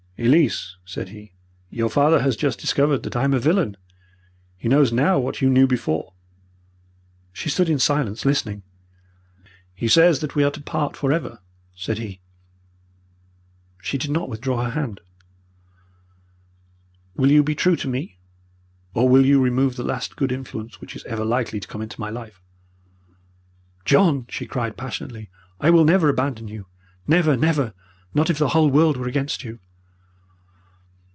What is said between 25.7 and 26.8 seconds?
will never abandon you!